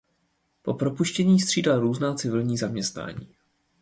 [0.61, 3.29] Po propuštění střídal různá civilní zaměstnání.